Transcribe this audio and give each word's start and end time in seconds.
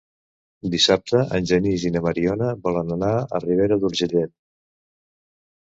Dissabte 0.75 1.21
en 1.39 1.49
Genís 1.51 1.85
i 1.89 1.91
na 1.97 2.01
Mariona 2.09 2.49
volen 2.69 2.97
anar 2.97 3.13
a 3.39 3.43
Ribera 3.47 3.81
d'Urgellet. 3.85 4.35